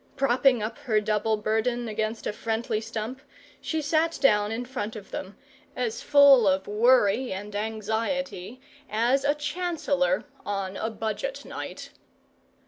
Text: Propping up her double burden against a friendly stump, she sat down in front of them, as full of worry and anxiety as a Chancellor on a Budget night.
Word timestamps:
Propping 0.15 0.63
up 0.63 0.79
her 0.79 0.99
double 0.99 1.37
burden 1.37 1.87
against 1.87 2.25
a 2.25 2.33
friendly 2.33 2.81
stump, 2.81 3.21
she 3.61 3.83
sat 3.83 4.17
down 4.19 4.51
in 4.51 4.65
front 4.65 4.95
of 4.95 5.11
them, 5.11 5.37
as 5.75 6.01
full 6.01 6.47
of 6.47 6.65
worry 6.67 7.31
and 7.31 7.55
anxiety 7.55 8.59
as 8.89 9.23
a 9.23 9.35
Chancellor 9.35 10.25
on 10.43 10.75
a 10.75 10.89
Budget 10.89 11.45
night. 11.45 11.91